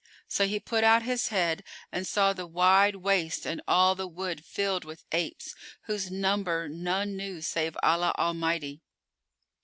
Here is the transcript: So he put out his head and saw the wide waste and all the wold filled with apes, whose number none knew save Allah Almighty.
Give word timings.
So 0.27 0.47
he 0.47 0.59
put 0.59 0.83
out 0.83 1.03
his 1.03 1.27
head 1.27 1.63
and 1.91 2.07
saw 2.07 2.33
the 2.33 2.47
wide 2.47 2.95
waste 2.95 3.45
and 3.45 3.61
all 3.67 3.93
the 3.93 4.07
wold 4.07 4.43
filled 4.43 4.83
with 4.83 5.05
apes, 5.11 5.53
whose 5.83 6.09
number 6.09 6.67
none 6.67 7.15
knew 7.15 7.39
save 7.41 7.77
Allah 7.83 8.15
Almighty. 8.17 8.81